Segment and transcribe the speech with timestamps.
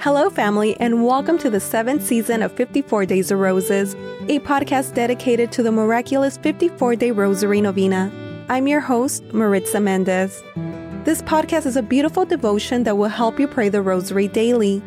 [0.00, 3.94] Hello, family, and welcome to the seventh season of 54 Days of Roses,
[4.28, 8.12] a podcast dedicated to the miraculous 54 day Rosary Novena.
[8.48, 10.40] I'm your host, Maritza Mendez.
[11.02, 14.80] This podcast is a beautiful devotion that will help you pray the Rosary daily.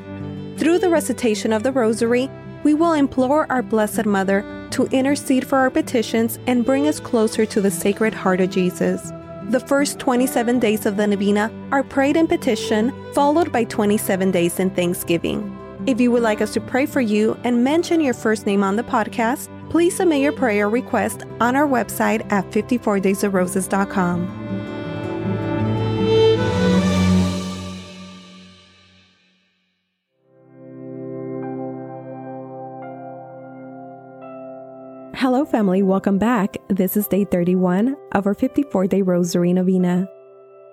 [0.56, 2.32] Through the recitation of the Rosary,
[2.64, 7.46] we will implore our Blessed Mother to intercede for our petitions and bring us closer
[7.48, 9.12] to the Sacred Heart of Jesus.
[9.52, 14.62] The first 27 days of the Novena are prayed in petition, followed by 27 days
[14.62, 15.54] in thanksgiving.
[15.86, 18.78] If you would like us to pray for you and mention your first name on
[18.78, 24.71] the podcast, please submit your prayer request on our website at 54daysofroses.com.
[35.22, 35.84] Hello, family.
[35.84, 36.58] Welcome back.
[36.68, 40.10] This is day 31 of our 54 day Rosary Novena.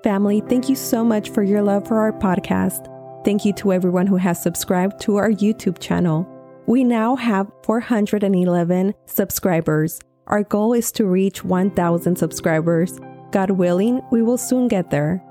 [0.02, 2.87] Family, thank you so much for your love for our podcast.
[3.27, 6.27] Thank you to everyone who has subscribed to our YouTube channel.
[6.66, 10.00] We now have 411 subscribers.
[10.28, 12.98] Our goal is to reach 1,000 subscribers.
[13.33, 15.22] God willing, we will soon get there.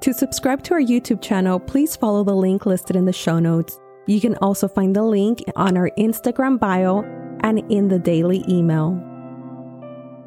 [0.00, 3.78] To subscribe to our YouTube channel, please follow the link listed in the show notes.
[4.06, 9.00] You can also find the link on our Instagram bio and in the daily email.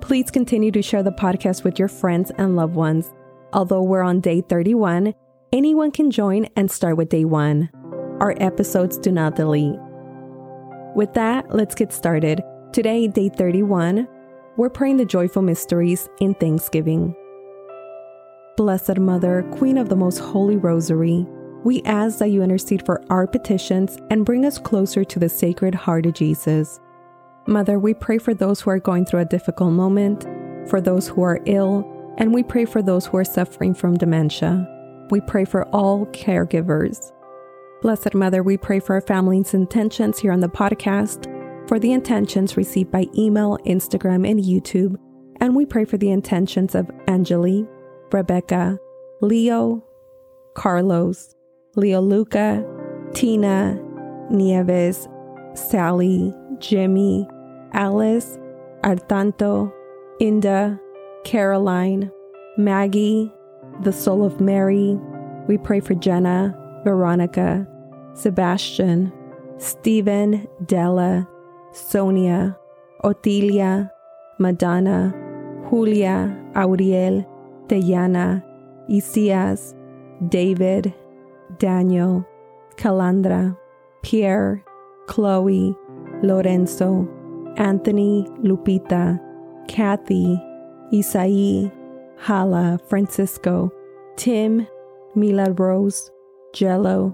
[0.02, 3.12] Please continue to share the podcast with your friends and loved ones.
[3.54, 5.14] Although we're on day 31,
[5.52, 7.70] anyone can join and start with day 1.
[8.20, 9.80] Our episodes do not delete.
[10.96, 12.42] With that, let's get started.
[12.72, 14.08] Today, day 31,
[14.58, 17.16] we're praying the joyful mysteries in Thanksgiving.
[18.56, 21.26] Blessed Mother, Queen of the Most Holy Rosary,
[21.66, 25.74] we ask that you intercede for our petitions and bring us closer to the Sacred
[25.76, 26.80] Heart of Jesus.
[27.48, 30.24] Mother, we pray for those who are going through a difficult moment,
[30.68, 31.86] for those who are ill,
[32.18, 34.68] and we pray for those who are suffering from dementia.
[35.12, 37.12] We pray for all caregivers.
[37.84, 41.30] Blessed Mother, we pray for our family's intentions here on the podcast,
[41.68, 44.96] for the intentions received by email, Instagram, and YouTube,
[45.40, 47.68] and we pray for the intentions of Angeli,
[48.12, 48.80] Rebecca,
[49.22, 49.84] Leo,
[50.56, 51.36] Carlos,
[51.76, 52.66] Leo Luca,
[53.14, 53.80] Tina,
[54.32, 55.08] Nieves,
[55.54, 57.28] Sally, Jimmy,
[57.76, 58.40] Alice,
[58.86, 59.72] Artanto,
[60.22, 60.80] Inda,
[61.26, 62.10] Caroline,
[62.58, 63.32] Maggie,
[63.84, 64.98] the soul of Mary.
[65.48, 67.68] We pray for Jenna, Veronica,
[68.14, 69.12] Sebastian,
[69.58, 71.28] Stephen, Della,
[71.74, 72.58] Sonia,
[73.04, 73.92] Otilia,
[74.40, 75.14] Madonna,
[75.70, 77.26] Julia, Auriel,
[77.68, 78.42] Diana,
[78.90, 79.74] Isias,
[80.30, 80.94] David,
[81.58, 82.26] Daniel,
[82.78, 83.58] Calandra,
[84.02, 84.64] Pierre,
[85.08, 85.76] Chloe,
[86.24, 87.08] Lorenzo,
[87.58, 89.20] Anthony, Lupita,
[89.68, 90.40] Kathy,
[90.94, 91.72] Isai,
[92.18, 93.72] Hala, Francisco,
[94.16, 94.68] Tim,
[95.16, 96.12] Mila Rose,
[96.54, 97.14] Jello,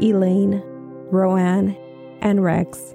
[0.00, 0.62] Elaine,
[1.10, 1.76] Roanne,
[2.20, 2.94] and Rex.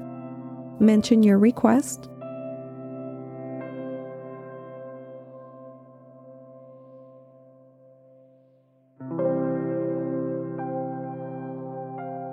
[0.81, 2.09] Mention your request.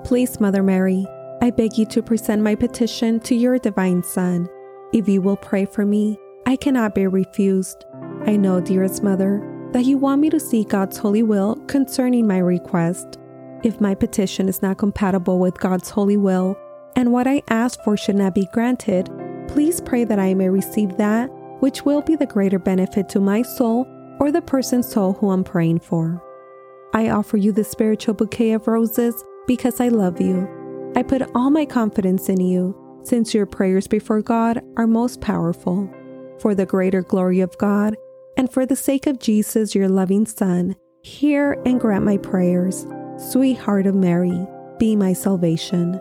[0.04, 1.06] Please, Mother Mary,
[1.42, 4.48] I beg you to present my petition to your divine Son.
[4.94, 6.16] If you will pray for me,
[6.46, 7.84] I cannot be refused.
[8.24, 9.42] I know, dearest Mother,
[9.72, 13.18] that you want me to see God's holy will concerning my request.
[13.62, 16.56] If my petition is not compatible with God's holy will,
[16.98, 19.08] and what I ask for should not be granted,
[19.46, 21.30] please pray that I may receive that
[21.60, 23.86] which will be the greater benefit to my soul
[24.18, 26.20] or the person's soul who I'm praying for.
[26.92, 29.14] I offer you the spiritual bouquet of roses
[29.46, 30.48] because I love you.
[30.96, 35.88] I put all my confidence in you, since your prayers before God are most powerful.
[36.40, 37.96] For the greater glory of God,
[38.36, 42.88] and for the sake of Jesus, your loving Son, hear and grant my prayers.
[43.18, 44.46] Sweetheart of Mary,
[44.78, 46.00] be my salvation.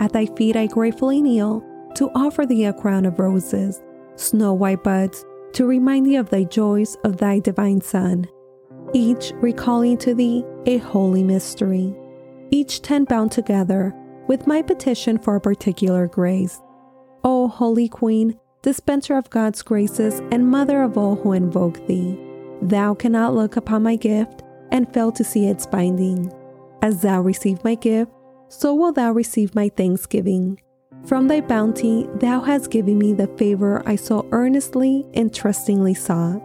[0.00, 1.62] At thy feet I gratefully kneel
[1.94, 3.82] to offer thee a crown of roses,
[4.16, 8.26] snow white buds, to remind thee of thy joys of thy divine Son,
[8.94, 11.94] each recalling to thee a holy mystery,
[12.50, 13.94] each ten bound together
[14.26, 16.60] with my petition for a particular grace.
[17.22, 22.18] O Holy Queen, dispenser of God's graces and mother of all who invoke thee,
[22.62, 26.32] thou cannot look upon my gift and fail to see its binding.
[26.80, 28.12] As thou receive my gift,
[28.50, 30.60] so will thou receive my thanksgiving.
[31.06, 36.42] From thy bounty, thou hast given me the favor I so earnestly and trustingly sought.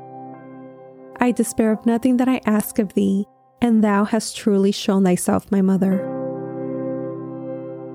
[1.19, 3.25] I despair of nothing that I ask of thee,
[3.61, 6.11] and thou hast truly shown thyself my mother.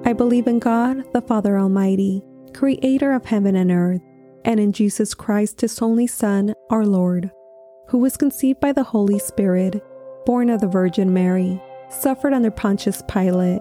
[0.04, 2.22] I believe in God, the Father Almighty,
[2.52, 4.00] creator of heaven and earth,
[4.44, 7.30] and in Jesus Christ, his only Son, our Lord,
[7.88, 9.82] who was conceived by the Holy Spirit,
[10.26, 13.60] born of the Virgin Mary, suffered under Pontius Pilate,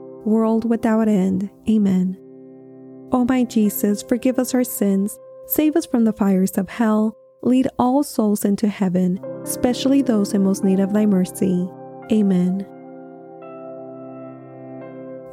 [0.25, 1.49] world without end.
[1.69, 2.17] Amen.
[3.11, 7.67] O my Jesus, forgive us our sins, save us from the fires of hell, lead
[7.77, 11.69] all souls into heaven, especially those in most need of thy mercy.
[12.11, 12.65] Amen.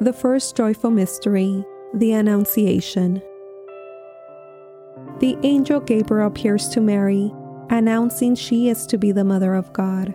[0.01, 3.21] The first joyful mystery, the Annunciation.
[5.19, 7.33] The angel Gabriel appears to Mary,
[7.69, 10.13] announcing she is to be the Mother of God.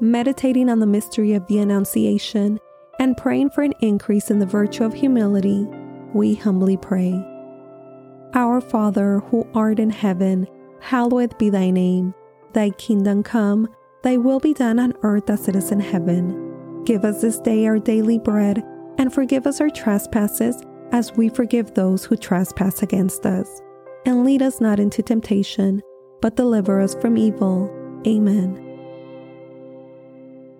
[0.00, 2.60] Meditating on the mystery of the Annunciation
[2.98, 5.66] and praying for an increase in the virtue of humility,
[6.14, 7.12] we humbly pray.
[8.34, 10.46] Our Father, who art in heaven,
[10.80, 12.14] hallowed be thy name.
[12.52, 13.68] Thy kingdom come,
[14.02, 16.82] thy will be done on earth as it is in heaven.
[16.84, 18.64] Give us this day our daily bread,
[18.98, 20.62] and forgive us our trespasses
[20.92, 23.48] as we forgive those who trespass against us.
[24.06, 25.82] And lead us not into temptation,
[26.20, 27.70] but deliver us from evil.
[28.06, 28.67] Amen.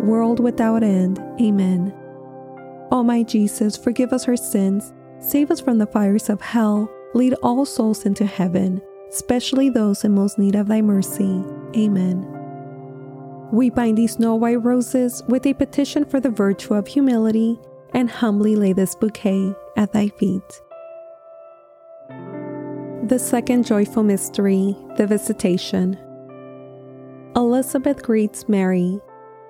[0.00, 1.18] world without end.
[1.40, 1.94] Amen.
[2.90, 7.34] O my Jesus, forgive us our sins, save us from the fires of hell, lead
[7.42, 11.42] all souls into heaven, especially those in most need of thy mercy.
[11.76, 12.26] Amen.
[13.52, 17.58] We bind these snow white roses with a petition for the virtue of humility
[17.94, 20.62] and humbly lay this bouquet at thy feet.
[23.08, 25.98] The second joyful mystery, the Visitation.
[27.36, 29.00] Elizabeth greets Mary,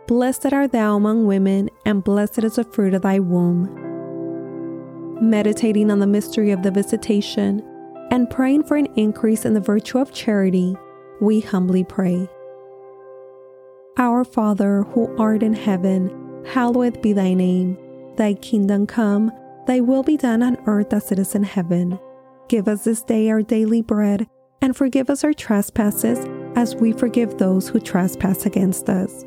[0.09, 3.69] Blessed art thou among women, and blessed is the fruit of thy womb.
[5.21, 7.63] Meditating on the mystery of the Visitation
[8.11, 10.75] and praying for an increase in the virtue of charity,
[11.21, 12.27] we humbly pray.
[13.99, 17.77] Our Father, who art in heaven, hallowed be thy name.
[18.17, 19.31] Thy kingdom come,
[19.67, 22.01] thy will be done on earth as it is in heaven.
[22.49, 24.27] Give us this day our daily bread,
[24.63, 26.25] and forgive us our trespasses
[26.57, 29.27] as we forgive those who trespass against us.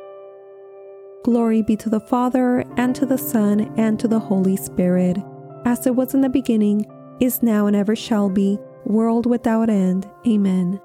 [1.23, 5.17] Glory be to the Father, and to the Son, and to the Holy Spirit,
[5.65, 6.83] as it was in the beginning,
[7.19, 10.09] is now, and ever shall be, world without end.
[10.25, 10.81] Amen.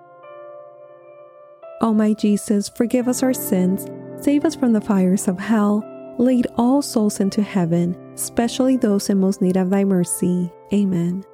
[1.81, 3.87] O my Jesus, forgive us our sins,
[4.23, 5.83] save us from the fires of hell,
[6.19, 10.53] lead all souls into heaven, especially those in most need of thy mercy.
[10.71, 11.25] Amen.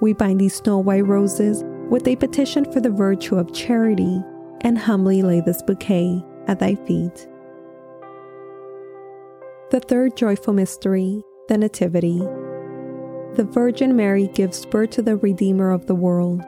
[0.00, 4.24] We bind these snow white roses with a petition for the virtue of charity
[4.62, 7.28] and humbly lay this bouquet at thy feet.
[9.70, 12.18] The third joyful mystery, the Nativity.
[13.36, 16.42] The Virgin Mary gives birth to the Redeemer of the world.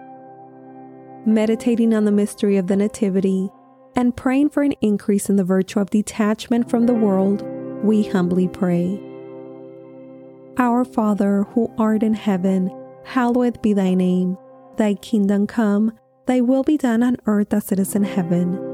[1.25, 3.49] Meditating on the mystery of the Nativity
[3.97, 7.43] and praying for an increase in the virtue of detachment from the world,
[7.83, 9.01] we humbly pray.
[10.59, 12.71] Our Father, who art in heaven,
[13.05, 14.37] hallowed be thy name.
[14.77, 15.93] Thy kingdom come,
[16.27, 18.74] thy will be done on earth as it is in heaven.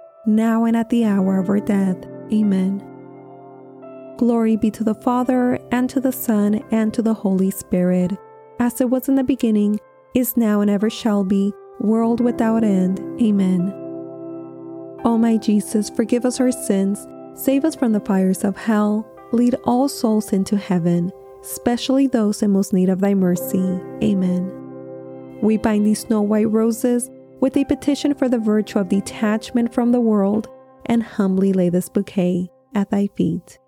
[0.25, 1.97] now and at the hour of our death.
[2.31, 2.83] Amen.
[4.17, 8.11] Glory be to the Father, and to the Son, and to the Holy Spirit,
[8.59, 9.79] as it was in the beginning,
[10.13, 12.99] is now, and ever shall be, world without end.
[13.21, 13.73] Amen.
[15.03, 19.55] O my Jesus, forgive us our sins, save us from the fires of hell, lead
[19.63, 23.79] all souls into heaven, especially those in most need of thy mercy.
[24.03, 25.39] Amen.
[25.41, 27.09] We bind these snow white roses
[27.41, 30.47] with a petition for the virtue of detachment from the world
[30.85, 33.59] and humbly lay this bouquet at thy feet.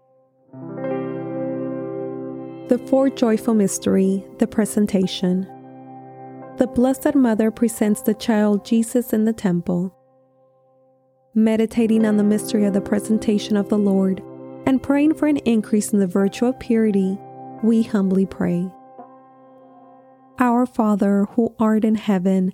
[2.70, 5.42] The fourth joyful mystery, the presentation.
[6.58, 9.94] The Blessed Mother presents the child Jesus in the temple
[11.36, 14.22] meditating on the mystery of the presentation of the Lord,
[14.66, 17.18] and praying for an increase in the virtue of purity,
[17.64, 18.70] we humbly pray.
[20.40, 22.54] Our Father, who art in heaven,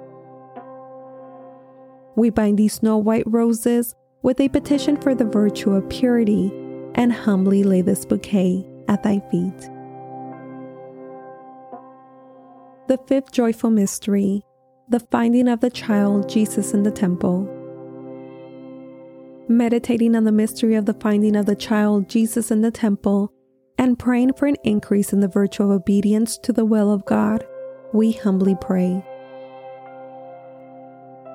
[2.21, 6.51] We bind these snow white roses with a petition for the virtue of purity
[6.93, 9.59] and humbly lay this bouquet at thy feet.
[12.87, 14.43] The fifth joyful mystery
[14.87, 17.49] the finding of the child Jesus in the temple.
[19.47, 23.33] Meditating on the mystery of the finding of the child Jesus in the temple
[23.79, 27.43] and praying for an increase in the virtue of obedience to the will of God,
[27.93, 29.03] we humbly pray.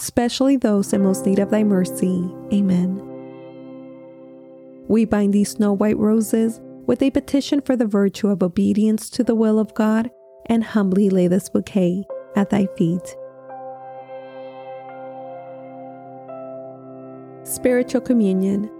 [0.00, 2.28] especially those in most need of thy mercy.
[2.52, 3.06] Amen.
[4.88, 9.22] We bind these snow white roses with a petition for the virtue of obedience to
[9.22, 10.10] the will of God
[10.46, 13.14] and humbly lay this bouquet at thy feet.
[17.44, 18.70] Spiritual Communion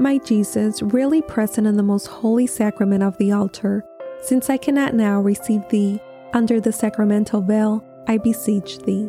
[0.00, 3.84] my Jesus, really present in the most holy sacrament of the altar,
[4.22, 6.00] since I cannot now receive thee
[6.32, 9.08] under the sacramental veil, I beseech thee,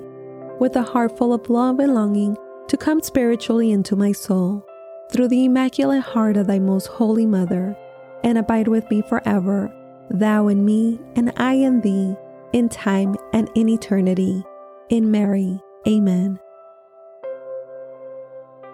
[0.59, 2.37] with a heart full of love and longing,
[2.67, 4.65] to come spiritually into my soul,
[5.11, 7.77] through the immaculate heart of thy most holy mother,
[8.23, 9.71] and abide with me forever,
[10.09, 12.15] thou in me, and I in thee,
[12.53, 14.43] in time and in eternity.
[14.89, 15.59] In Mary.
[15.87, 16.39] Amen.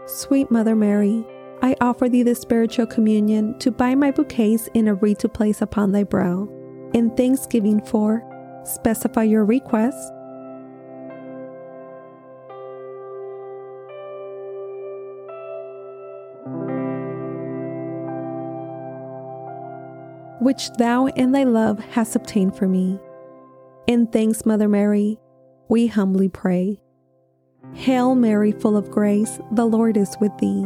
[0.06, 1.26] Sweet Mother Mary,
[1.62, 5.62] I offer thee the spiritual communion to bind my bouquets in a wreath to place
[5.62, 6.48] upon thy brow.
[6.94, 8.24] In thanksgiving for,
[8.66, 10.12] specify your request.
[20.42, 23.00] Which thou in thy love hast obtained for me.
[23.86, 25.20] In thanks, Mother Mary,
[25.70, 26.82] we humbly pray.
[27.74, 30.66] Hail Mary, full of grace, the Lord is with thee.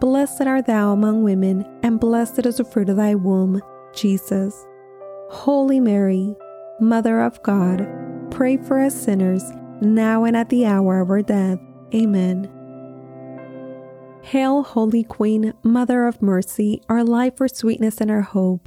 [0.00, 3.60] Blessed art thou among women, and blessed is the fruit of thy womb,
[3.92, 4.66] Jesus.
[5.28, 6.34] Holy Mary,
[6.80, 7.86] Mother of God,
[8.30, 9.44] pray for us sinners,
[9.82, 11.58] now and at the hour of our death.
[11.94, 12.50] Amen.
[14.22, 18.66] Hail, Holy Queen, Mother of Mercy, our life, our sweetness, and our hope.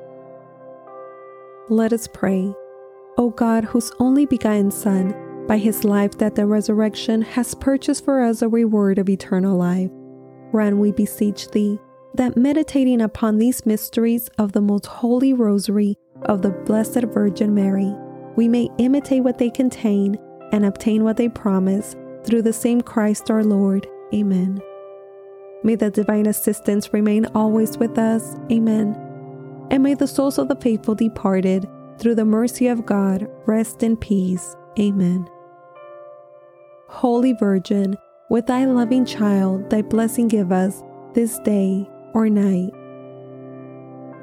[1.69, 2.53] Let us pray.
[3.17, 5.13] O God, whose only begotten Son,
[5.47, 9.91] by his life, that the resurrection, has purchased for us a reward of eternal life,
[10.51, 11.79] grant, we beseech thee,
[12.15, 17.93] that meditating upon these mysteries of the most holy rosary of the Blessed Virgin Mary,
[18.35, 20.17] we may imitate what they contain
[20.51, 23.87] and obtain what they promise through the same Christ our Lord.
[24.13, 24.61] Amen.
[25.63, 28.35] May the divine assistance remain always with us.
[28.51, 29.10] Amen.
[29.71, 33.95] And may the souls of the faithful departed, through the mercy of God, rest in
[33.95, 34.55] peace.
[34.77, 35.29] Amen.
[36.89, 37.95] Holy Virgin,
[38.29, 42.73] with thy loving child, thy blessing give us this day or night.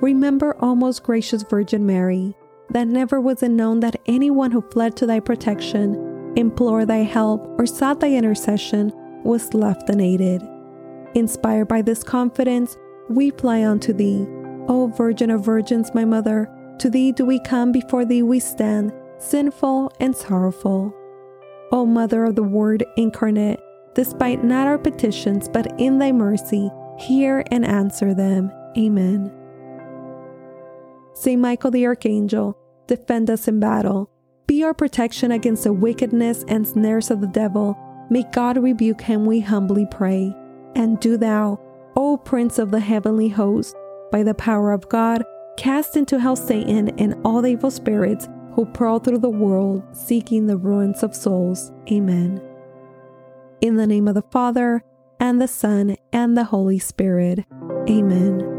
[0.02, 2.36] Remember, O most gracious Virgin Mary,
[2.70, 7.46] that never was it known that anyone who fled to thy protection, implored thy help,
[7.58, 8.92] or sought thy intercession
[9.24, 10.42] was left unaided.
[11.14, 12.76] Inspired by this confidence,
[13.08, 14.26] we fly unto thee.
[14.68, 18.92] O Virgin of Virgins, my Mother, to thee do we come, before thee we stand,
[19.18, 20.94] sinful and sorrowful.
[21.72, 23.60] O Mother of the Word incarnate,
[23.94, 28.52] despite not our petitions, but in thy mercy, hear and answer them.
[28.76, 29.32] Amen.
[31.14, 34.10] Saint Michael the Archangel, defend us in battle.
[34.46, 37.76] Be our protection against the wickedness and snares of the devil.
[38.10, 40.34] May God rebuke him, we humbly pray.
[40.74, 41.60] And do thou,
[41.96, 43.74] O Prince of the heavenly host,
[44.10, 45.24] by the power of God,
[45.56, 50.46] cast into hell Satan and all the evil spirits who prowl through the world seeking
[50.46, 51.72] the ruins of souls.
[51.90, 52.42] Amen.
[53.60, 54.82] In the name of the Father,
[55.20, 57.44] and the Son, and the Holy Spirit.
[57.88, 58.57] Amen.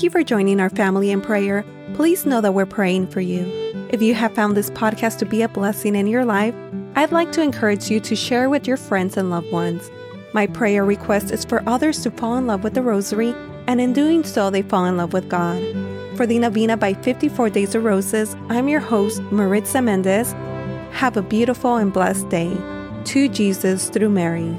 [0.00, 1.62] Thank you for joining our family in prayer.
[1.92, 3.44] Please know that we're praying for you.
[3.90, 6.54] If you have found this podcast to be a blessing in your life,
[6.96, 9.90] I'd like to encourage you to share with your friends and loved ones.
[10.32, 13.34] My prayer request is for others to fall in love with the Rosary,
[13.66, 15.62] and in doing so, they fall in love with God.
[16.16, 20.32] For the Novena by 54 Days of Roses, I'm your host, Maritza Mendez.
[20.92, 22.56] Have a beautiful and blessed day.
[23.04, 24.56] To Jesus through Mary.